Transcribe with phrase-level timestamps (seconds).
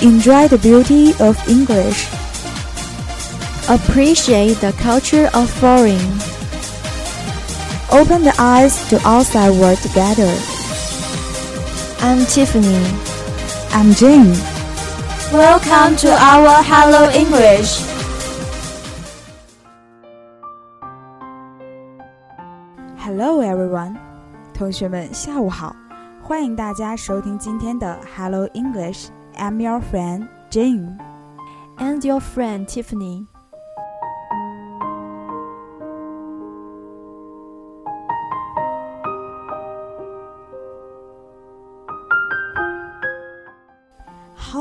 [0.00, 2.08] Enjoy the beauty of English.
[3.68, 6.00] Appreciate the culture of foreign.
[7.90, 10.32] Open the eyes to outside world together.
[12.00, 12.82] I'm Tiffany.
[13.72, 14.34] I'm Jane.
[15.32, 17.80] Welcome to our Hello English.
[22.98, 23.96] Hello everyone.
[24.52, 25.74] 同学们，下午好！
[26.22, 29.06] 欢迎大家收听今天的 Hello English.
[29.37, 30.97] I'm your friend Jane.
[31.77, 33.27] And your friend Tiffany.，How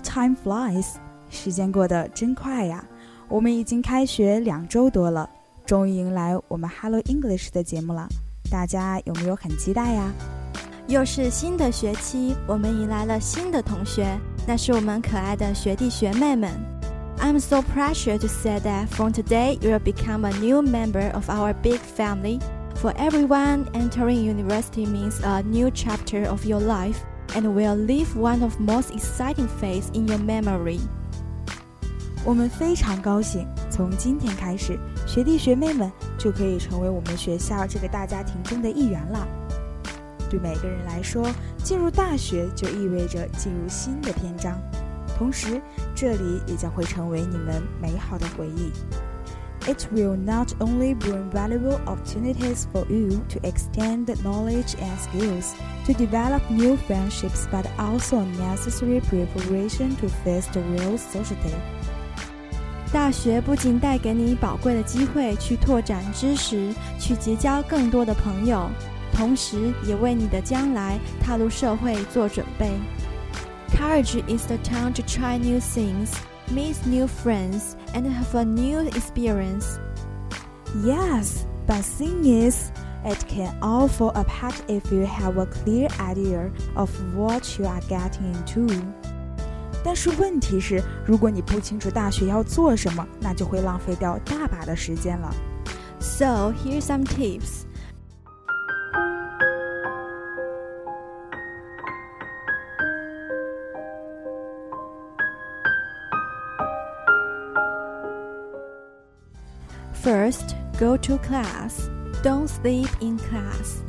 [0.00, 0.96] time flies！
[1.30, 2.84] 时间过得真快呀！
[3.28, 5.30] 我们已经开学两周多了，
[5.64, 8.06] 终于迎来我们 Hello English 的节目了。
[8.50, 10.12] 大家有没有很期待呀？
[10.88, 16.51] 又是新的学期，我们迎来了新的同学，那是我们可爱的学弟学妹们。
[17.19, 21.53] I'm so proud to say that from today you will become a new member of our
[21.53, 22.39] big family.
[22.75, 26.97] For everyone, entering university means a new chapter of your life
[27.35, 30.79] and will leave one of most exciting phase in your memory.
[32.25, 39.27] 我们非常高兴，从今天开始，学弟学妹们就可以成为我们学校这个大家庭中的一员了。
[40.28, 41.26] 对每个人来说，
[41.62, 44.58] 进入大学就意味着进入新的篇章，
[45.16, 45.60] 同时
[45.94, 48.70] 这里也将会成为你们美好的回忆。
[49.66, 55.52] It will not only bring valuable opportunities for you to extend knowledge and skills,
[55.84, 61.54] to develop new friendships, but also necessary preparation to face the real society.
[62.90, 68.70] 大学不仅带给你宝贵的机会去拓展知识，去结交更多的朋友，
[69.17, 72.71] 同时也为你的将来踏入社会做准备。
[73.77, 76.11] College is the time to try new things,
[76.51, 79.79] meet new friends, and have a new experience.
[80.83, 82.71] Yes, but thing is,
[83.05, 87.81] it can all fall apart if you have a clear idea of what you are
[87.89, 88.67] getting into.
[89.83, 95.33] 但是问题是，如果你不清楚大学要做什么，那就会浪费掉大把的时间了。
[95.99, 97.65] So here's some tips.
[110.07, 111.89] First, go to class.
[112.23, 113.81] Don't sleep in class.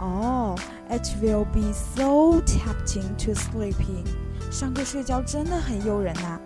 [0.00, 0.56] Oh,
[0.88, 4.04] it will be so tempting to sleep in.
[4.50, 6.40] 上课睡觉真的很诱人呐、啊。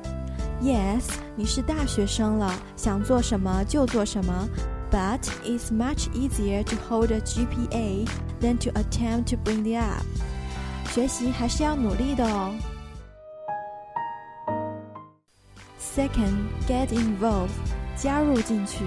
[0.63, 1.05] Yes，
[1.37, 4.49] 你是大学生了，想做什么就做什么。
[4.91, 8.07] But it's much easier to hold a GPA
[8.41, 10.05] than to attempt to bring it up.
[10.91, 12.55] 学习还是要努力的哦。
[16.00, 17.50] Second, get involved，
[17.98, 18.86] 加入进去。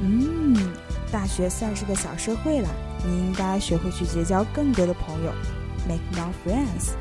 [0.00, 0.56] 嗯，
[1.12, 2.68] 大学算是个小社会了，
[3.04, 5.30] 你应该学会去结交更多的朋友
[5.86, 6.92] ，make more friends。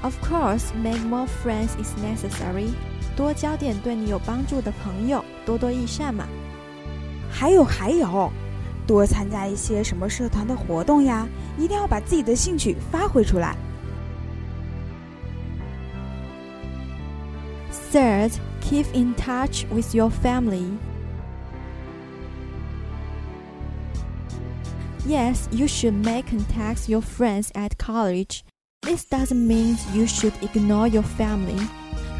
[0.00, 2.70] Of course, make more friends is necessary.
[3.14, 6.24] 多交点对你有帮助的朋友，多多益善嘛。
[7.30, 8.32] 还有还有，
[8.86, 11.28] 多参加一些什么社团的活动呀，
[11.58, 13.54] 一定要把自己的兴趣发挥出来。
[17.89, 18.31] Third,
[18.61, 20.77] keep in touch with your family.
[25.05, 28.43] Yes, you should make contacts your friends at college.
[28.81, 31.59] This doesn't mean you should ignore your family,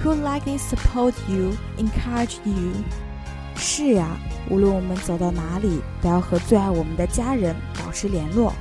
[0.01, 2.73] who likely support you, encourage you.
[3.55, 4.17] 是呀，
[4.49, 8.53] 无论我们走到哪里，都要和最爱我们的家人保持联络。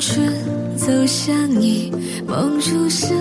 [0.00, 0.32] 春，
[0.76, 1.92] 走向你。
[2.26, 3.14] 梦如声，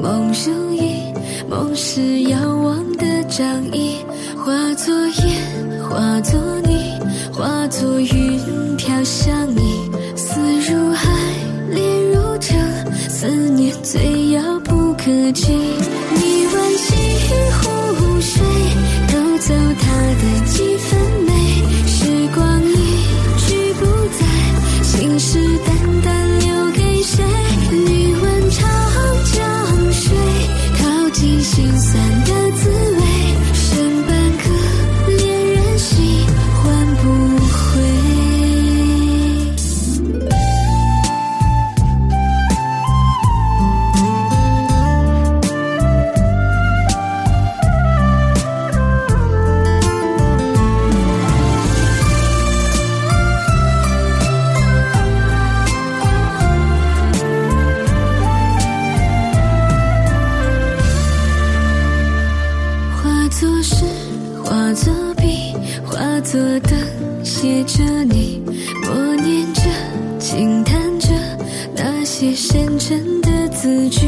[0.00, 1.12] 梦如影，
[1.48, 3.96] 梦是遥望的掌印。
[4.36, 6.98] 化作烟，化作泥，
[7.32, 9.90] 化作云飘向你。
[10.16, 10.40] 思
[10.70, 11.10] 如海，
[11.68, 12.56] 恋如城，
[13.08, 15.52] 思念最遥不可及。
[64.70, 65.52] 化作笔，
[65.84, 68.40] 化作灯，写着你，
[68.84, 69.62] 默念着，
[70.20, 71.08] 轻叹着
[71.74, 74.06] 那些深沉的字句，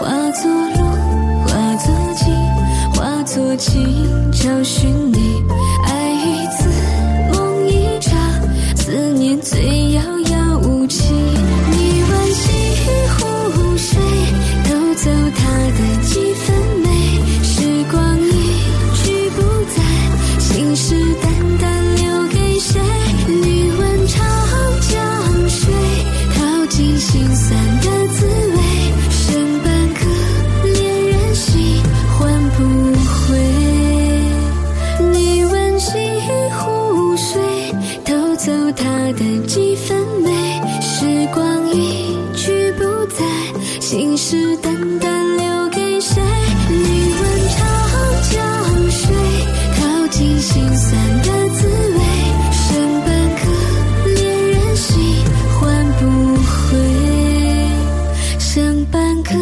[0.00, 0.84] 化作路，
[1.46, 2.34] 化作景，
[2.96, 3.78] 化作情，
[4.32, 5.11] 找寻
[38.44, 40.28] 走它的几分美，
[40.80, 43.24] 时光一去不再，
[43.80, 44.68] 信誓旦
[44.98, 46.20] 旦留给谁？
[46.68, 46.74] 你
[47.20, 47.60] 问长
[48.32, 48.34] 江
[48.90, 49.14] 水，
[49.76, 52.00] 淘尽心酸的滋味，
[52.50, 52.66] 剩
[53.04, 53.42] 半颗
[54.10, 54.18] 恋
[54.50, 54.90] 人心，
[55.60, 55.62] 换
[56.00, 56.02] 不
[56.42, 56.76] 回，
[58.40, 59.36] 剩半颗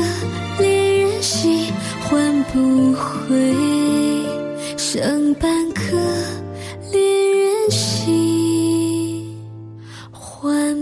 [0.59, 0.69] 恋
[1.01, 3.01] 人心，换不回，
[4.77, 5.97] 剩半颗
[6.93, 7.03] 恋
[7.33, 7.40] 人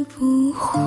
[0.08, 0.78] 不回。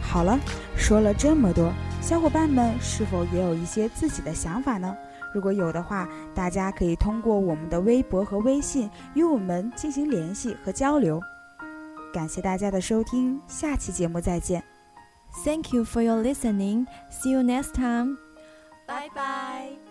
[0.00, 0.38] 好了，
[0.78, 1.70] 说了这么多，
[2.06, 4.96] 小伙伴们是否也有一些自己的想法呢？
[5.34, 11.20] 如果有的话，大家可以通过我们的微博和微信与我们进行联系和交流。
[12.14, 14.62] 感谢大家的收听，下期节目再见。
[15.44, 16.86] Thank you for your listening.
[17.10, 18.16] See you next time.
[18.86, 19.85] 拜拜。